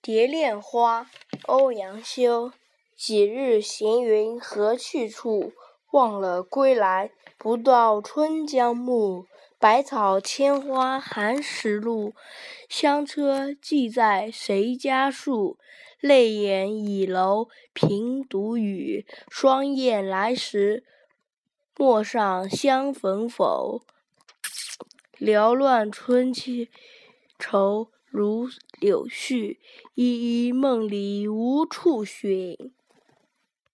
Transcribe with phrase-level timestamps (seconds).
[0.00, 1.10] 蝶恋花，
[1.46, 2.52] 欧阳修。
[2.96, 5.52] 几日行云何去处？
[5.92, 9.26] 忘了归来，不到春江暮。
[9.58, 12.14] 百草千花寒食路，
[12.68, 15.58] 香车跻在谁家树？
[15.98, 20.84] 泪眼倚楼凭独语，霜雁来时，
[21.74, 23.82] 陌上相逢否？
[25.18, 26.66] 缭乱春秋
[27.38, 28.48] 愁如
[28.80, 29.56] 柳絮，
[29.94, 32.72] 依依梦里无处寻。